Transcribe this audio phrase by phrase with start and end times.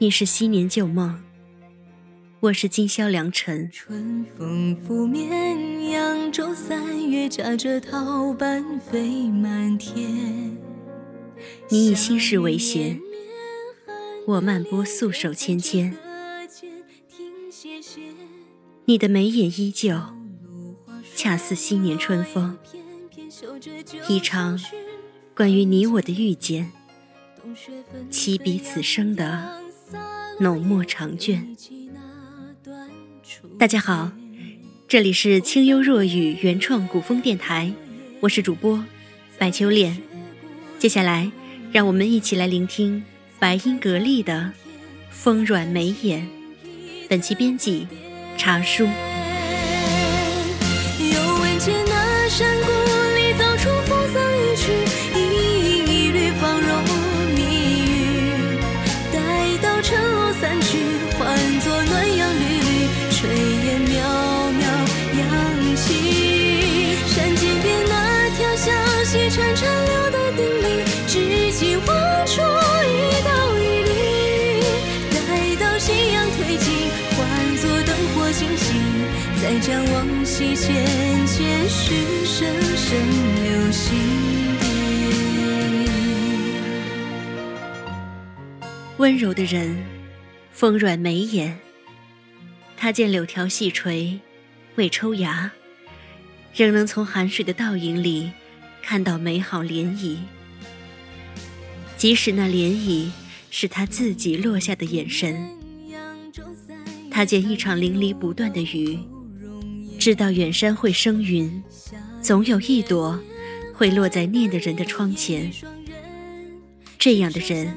[0.00, 1.20] 你是昔年旧梦，
[2.38, 3.68] 我是今宵良辰。
[3.72, 10.56] 春风拂面，扬州三月，夹着桃瓣飞满天。
[11.68, 13.00] 你以心事为弦，
[14.24, 15.96] 我漫波素手纤纤。
[18.84, 20.00] 你的眉眼依旧，
[21.16, 22.56] 恰似昔年春风。
[24.08, 24.56] 一场
[25.34, 26.70] 关于你我的遇见，
[28.08, 29.60] 起笔此生的
[30.40, 31.56] 浓墨长卷。
[33.58, 34.12] 大家好，
[34.86, 37.72] 这里是清幽若雨原创古风电台，
[38.20, 38.84] 我是主播
[39.36, 40.00] 白秋恋。
[40.78, 41.30] 接下来，
[41.72, 43.02] 让我们一起来聆听
[43.38, 44.52] 白音格丽的
[45.10, 46.22] 《风软眉眼》。
[47.08, 47.86] 本期编辑。
[48.36, 48.86] 茶书。
[78.30, 80.66] 再将往昔渐
[81.26, 81.94] 渐续，
[82.26, 82.98] 声声
[83.42, 83.88] 留心
[84.60, 84.66] 底。
[88.98, 89.82] 温柔的人，
[90.52, 91.58] 风软眉眼。
[92.76, 94.20] 他见柳条细垂，
[94.74, 95.50] 未抽芽，
[96.54, 98.30] 仍能从寒水的倒影里
[98.82, 100.18] 看到美好涟漪。
[101.96, 103.10] 即使那涟漪
[103.50, 105.57] 是他自己落下的眼神。
[107.18, 108.96] 他见一场淋漓不断的雨，
[109.98, 111.60] 知道远山会生云，
[112.22, 113.18] 总有一朵
[113.74, 115.50] 会落在念的人的窗前。
[116.96, 117.76] 这样的人，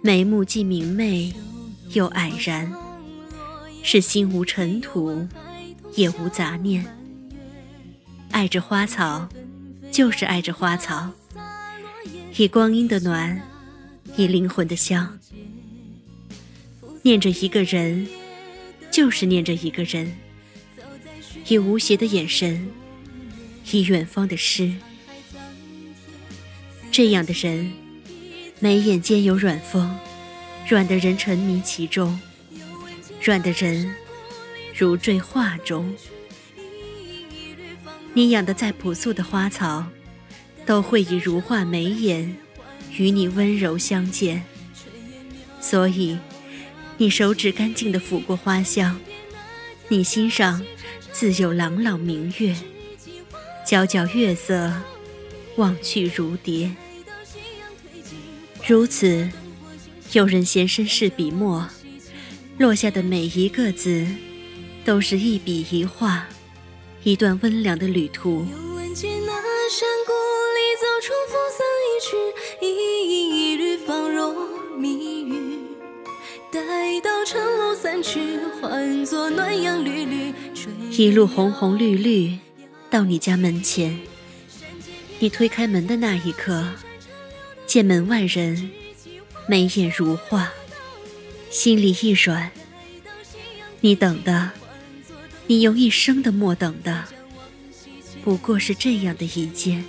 [0.00, 1.34] 眉目既明媚
[1.92, 2.72] 又蔼然，
[3.82, 5.26] 是心无尘土，
[5.96, 6.86] 也无杂念。
[8.30, 9.28] 爱着花草，
[9.90, 11.10] 就是爱着花草，
[12.36, 13.42] 以光阴的暖，
[14.16, 15.18] 以灵魂的香，
[17.02, 18.06] 念着一个人。
[18.92, 20.14] 就是念着一个人，
[21.48, 22.70] 以无邪的眼神，
[23.70, 24.70] 以远方的诗。
[26.90, 27.72] 这样的人，
[28.60, 29.98] 眉眼间有软风，
[30.68, 32.20] 软的人沉迷其中，
[33.22, 33.94] 软的人
[34.76, 35.90] 如坠画中。
[38.12, 39.86] 你养的再朴素的花草，
[40.66, 42.36] 都会以如画眉眼
[42.98, 44.44] 与你温柔相见。
[45.62, 46.18] 所以。
[47.02, 49.00] 你手指干净地抚过花香，
[49.88, 50.64] 你心上
[51.10, 52.54] 自有朗朗明月，
[53.66, 54.72] 皎皎月色
[55.56, 56.70] 望去如蝶。
[58.64, 59.28] 如此，
[60.12, 61.68] 有人闲身试笔墨，
[62.56, 64.06] 落下的每一个字，
[64.84, 66.28] 都是一笔一画，
[67.02, 68.46] 一段温凉的旅途。
[68.46, 70.12] 山谷
[70.54, 75.41] 里走出风骚一曲，一缕芳容蜜语。
[76.52, 80.34] 待到晨露散去，换作暖阳缕缕。
[80.90, 82.36] 一路红红绿绿，
[82.90, 83.98] 到你家门前。
[85.18, 86.68] 你推开门的那一刻，
[87.66, 88.70] 见门外人
[89.48, 90.52] 眉眼如画，
[91.48, 92.50] 心里一软。
[93.80, 94.50] 你等的，
[95.46, 97.06] 你用一生的墨等的，
[98.22, 99.82] 不过是这样的一件。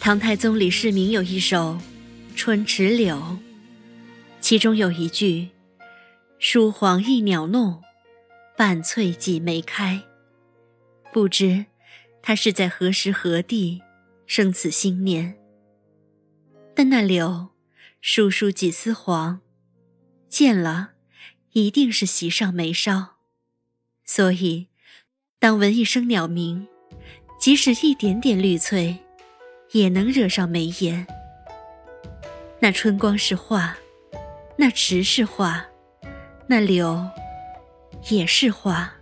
[0.00, 1.78] 唐太宗李世民有一首
[2.36, 3.14] 《春池柳》。
[4.46, 5.48] 其中有一句
[6.38, 7.82] ：“疏黄一鸟弄，
[8.56, 10.04] 半翠几梅开。”
[11.12, 11.66] 不知
[12.22, 13.82] 他是在何时何地
[14.28, 15.36] 生此心念。
[16.76, 17.48] 但那柳，
[18.00, 19.40] 疏疏几丝黄，
[20.28, 20.90] 见了
[21.54, 23.16] 一定是喜上眉梢。
[24.04, 24.68] 所以，
[25.40, 26.68] 当闻一声鸟鸣，
[27.40, 28.96] 即使一点点绿翠，
[29.72, 31.04] 也能惹上眉眼。
[32.60, 33.76] 那春光是画。
[34.58, 35.66] 那池是画，
[36.46, 37.06] 那柳
[38.08, 38.94] 也是画。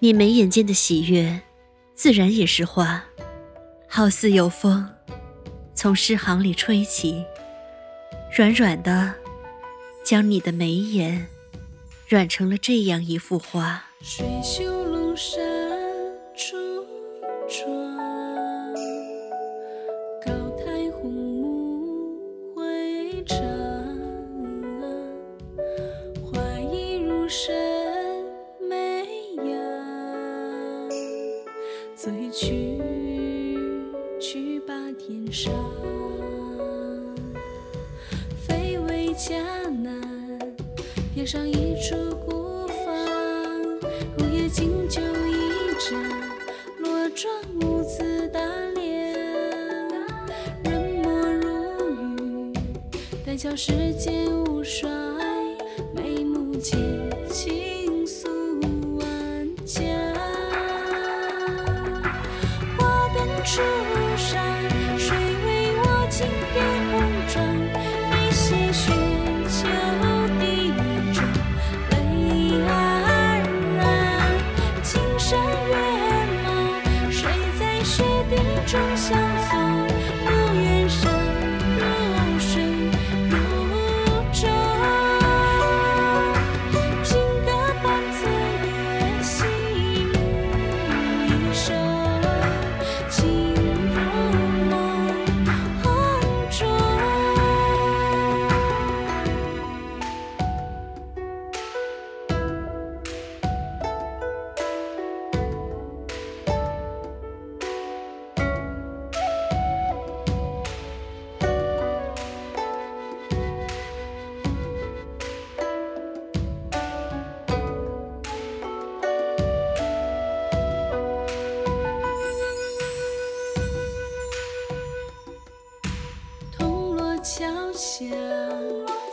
[0.00, 1.40] 你眉眼间的喜悦，
[1.94, 3.04] 自然也是画，
[3.86, 4.88] 好似有风
[5.74, 7.24] 从诗行里吹起，
[8.36, 9.14] 软软的，
[10.04, 11.28] 将你的眉眼
[12.08, 13.84] 软成了这样一幅画。
[14.02, 15.40] 水袖龙山
[32.02, 32.78] 醉去
[34.18, 35.52] 去把天上
[38.40, 40.00] 飞为迦南，
[41.12, 41.94] 添上一处
[42.24, 42.96] 孤芳，
[44.16, 45.92] 入夜清酒一盏，
[46.78, 48.40] 落妆母子打
[48.74, 49.14] 脸，
[50.64, 52.52] 人墨如雨，
[53.26, 55.09] 但笑世间无双。
[63.42, 63.79] 花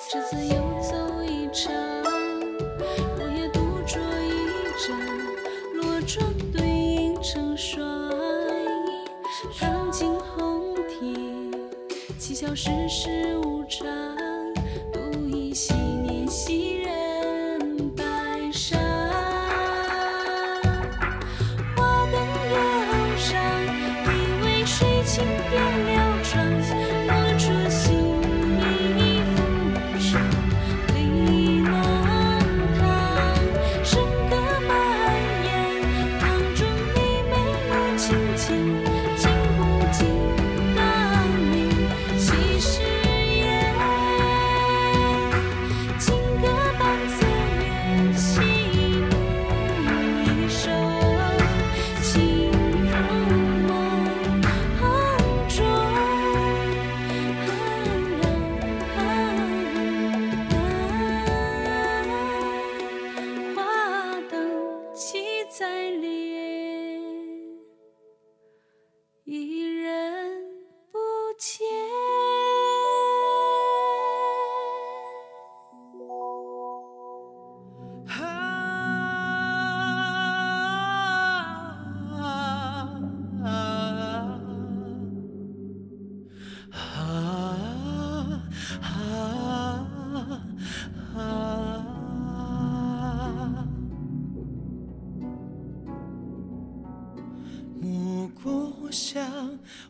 [0.09, 1.73] 这次又走一场。
[3.17, 4.29] 若夜独酌一
[4.85, 4.99] 盏，
[5.73, 7.87] 罗妆对影成双。
[9.57, 10.99] 钢筋红铁，
[12.19, 13.36] 七窍世事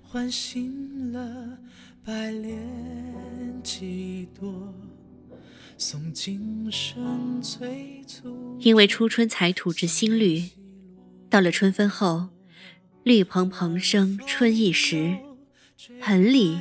[0.10, 1.58] 唤醒了
[2.02, 4.74] 百莲几朵，
[5.78, 8.58] 送今生最足。
[8.62, 10.44] 因为初春才吐之新绿，
[11.30, 12.30] 到了春分后，
[13.04, 15.18] 绿蓬蓬生春意时，
[16.00, 16.58] 盆里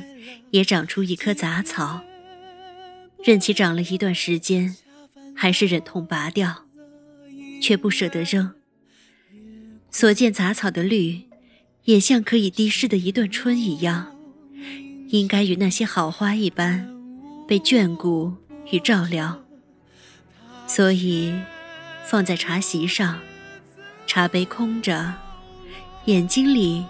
[0.51, 2.01] 也长出一棵杂草，
[3.23, 4.75] 任其长了一段时间，
[5.33, 6.65] 还是忍痛拔掉，
[7.61, 8.53] 却不舍得扔。
[9.89, 11.26] 所见杂草的绿，
[11.87, 14.13] 也像可以滴湿的一段春一样，
[15.07, 16.85] 应该与那些好花一般，
[17.47, 18.33] 被眷顾
[18.69, 19.41] 与照料。
[20.67, 21.33] 所以，
[22.05, 23.17] 放在茶席上，
[24.05, 25.13] 茶杯空着，
[26.07, 26.83] 眼睛里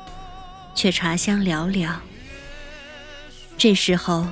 [0.73, 2.01] 却茶香袅袅。
[3.55, 4.25] 这时候，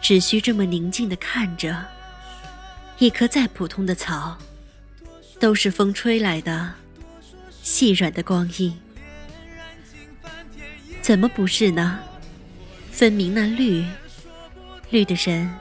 [0.00, 1.84] 只需这么宁静地看着，
[2.98, 4.38] 一棵再普通的草，
[5.38, 6.72] 都是风吹来的
[7.60, 8.74] 细软的光阴。
[11.02, 11.98] 怎么不是呢？
[12.92, 13.84] 分明那绿，
[14.90, 15.52] 绿的人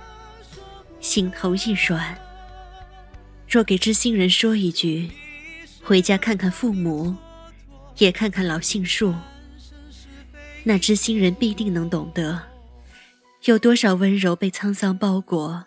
[1.00, 2.16] 心头一软。
[3.50, 5.10] 若给知心人说一句，
[5.84, 7.16] 回家看看父母，
[7.98, 9.16] 也看看老杏树，
[10.64, 12.44] 那知心人必定能懂得，
[13.46, 15.66] 有多少温柔被沧桑包裹，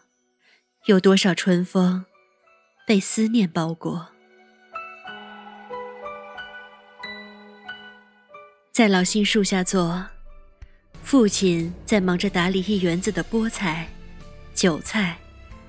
[0.87, 2.05] 有多少春风
[2.87, 4.14] 被思念包裹。
[8.75, 10.05] 在老杏树下坐，
[11.05, 13.89] 父亲在忙着打理一园子的菠菜、
[14.53, 15.17] 韭菜、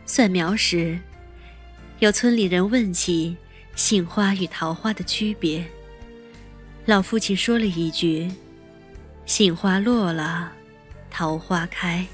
[0.08, 0.98] 蒜苗时，
[2.00, 3.38] 有村里人问起
[3.76, 5.64] 杏花与桃花的区别。
[6.86, 8.28] 老父亲说了一句
[9.28, 10.52] ：“杏花落了，
[11.12, 12.08] 桃花开。”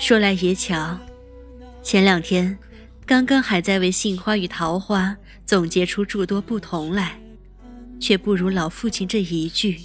[0.00, 0.98] 说来也巧，
[1.84, 2.58] 前两天
[3.06, 7.16] 刚刚还在为杏花与桃花总结出诸多不同来，
[8.00, 9.78] 却不如老父亲这一句：“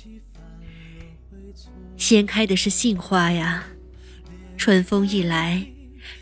[1.98, 3.66] 先开的是杏花呀，
[4.58, 5.64] 春风一来，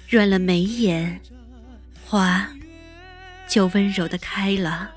[0.09, 1.21] 软了眉眼，
[2.03, 2.49] 花
[3.47, 4.91] 就温柔的开了。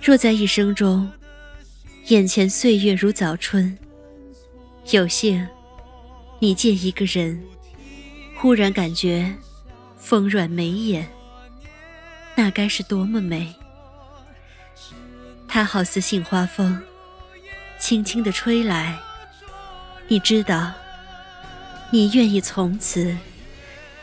[0.00, 1.10] 若在一生中，
[2.08, 3.76] 眼前岁月如早春，
[4.90, 5.44] 有幸
[6.38, 7.42] 你见一个人，
[8.36, 9.34] 忽然感觉。”
[10.02, 11.08] 风软眉眼，
[12.34, 13.54] 那该是多么美！
[15.54, 16.82] 它好似杏花风，
[17.78, 18.98] 轻轻地吹来。
[20.08, 20.72] 你知道，
[21.90, 23.14] 你愿意从此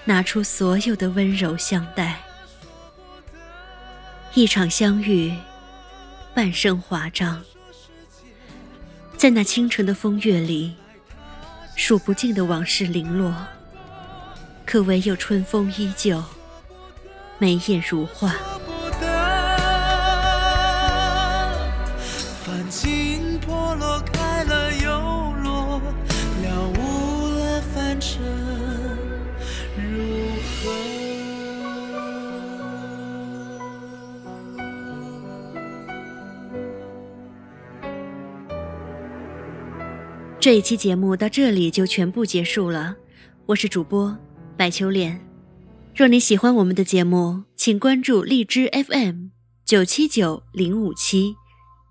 [0.06, 2.22] 拿出所有的温柔相待。
[4.36, 5.36] 一场相遇，
[6.36, 7.42] 半生华章。
[9.18, 10.76] 在那清晨的风月里，
[11.76, 13.34] 数不尽的往事零落。
[14.68, 16.24] 可唯有春风依旧，
[17.40, 18.36] 眉眼如画。
[22.70, 24.90] 繁景破落，开了又
[25.42, 25.82] 落，
[26.44, 28.22] 了无了凡尘
[29.76, 30.70] 如何？
[40.40, 42.96] 这一期节目到这里就全部结束了，
[43.48, 44.16] 我是主播。
[44.56, 45.20] 白秋恋，
[45.96, 49.30] 若你喜欢我们的节目，请关注荔枝 FM
[49.66, 51.36] 九七九零五七，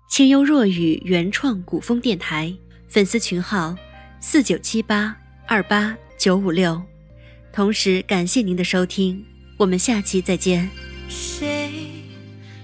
[0.09, 2.51] 清幽若雨原创古风电台
[2.87, 3.77] 粉丝群号
[4.19, 5.15] 四九七八
[5.47, 6.81] 二八九五六。
[7.53, 9.23] 同时感谢您的收听，
[9.55, 10.67] 我们下期再见。
[11.07, 11.71] 谁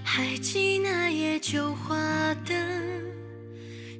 [0.02, 1.96] 还记那夜酒花
[2.44, 2.56] 灯，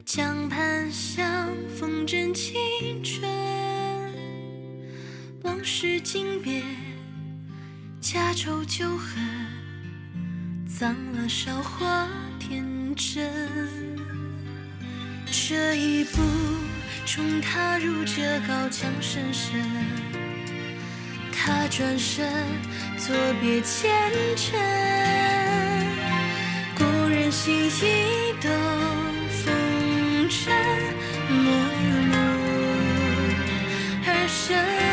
[0.04, 1.48] 江畔相
[1.78, 2.52] 逢正青
[3.04, 3.30] 春。
[5.42, 6.60] 往事尽别，
[8.00, 9.24] 家仇旧恨，
[10.66, 12.08] 葬了韶华
[12.40, 12.64] 天
[12.96, 13.30] 真。
[15.30, 16.22] 这一步，
[17.04, 19.60] 重踏入这高墙深深。
[21.32, 22.26] 他转身，
[22.98, 24.58] 作别前尘。
[26.74, 28.50] 故人心已动，
[29.30, 30.52] 风尘
[31.28, 31.52] 陌
[32.08, 32.16] 路
[34.06, 34.85] 而生。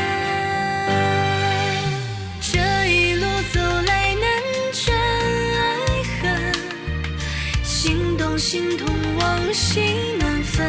[9.53, 10.67] 心难分。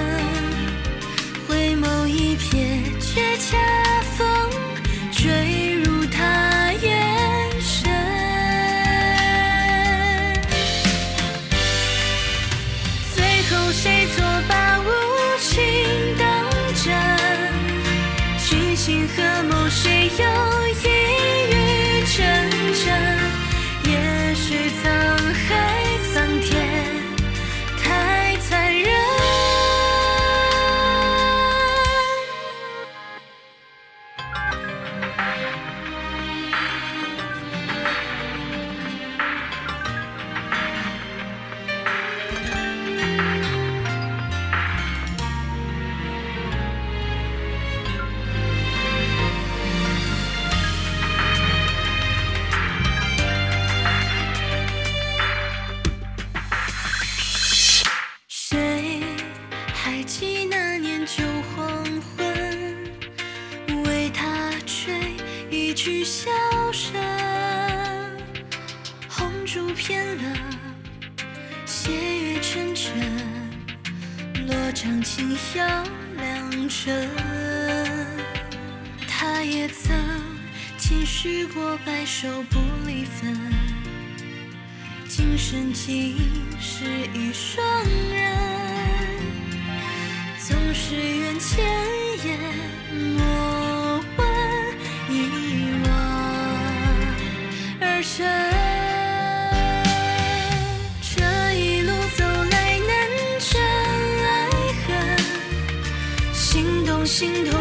[1.49, 3.57] 回眸一瞥，却恰
[4.17, 4.27] 逢
[5.11, 7.91] 坠入他眼神。
[13.15, 14.89] 最后谁错把无
[15.41, 15.55] 情
[16.19, 16.25] 当
[16.83, 16.93] 真？
[18.47, 20.25] 君心何谋，谁又
[79.45, 79.95] 也曾
[80.79, 83.37] 轻许过白首不离分，
[85.07, 86.17] 今生今
[86.59, 87.63] 世一双
[88.11, 89.21] 人，
[90.39, 91.63] 总是缘浅
[92.25, 92.39] 也
[93.19, 94.27] 莫问
[95.11, 95.13] 一
[95.85, 95.91] 往
[97.81, 98.25] 而深。
[107.07, 107.54] 心痛，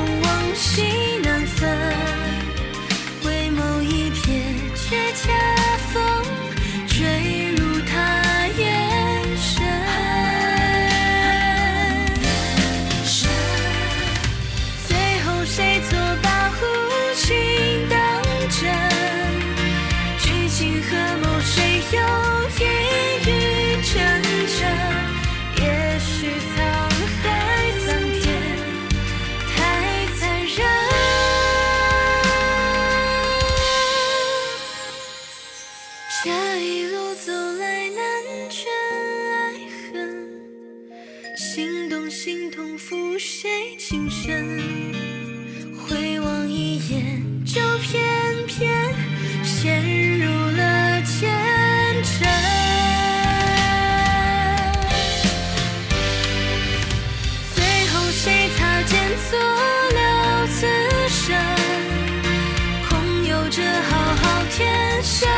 [63.54, 65.33] 着好好天下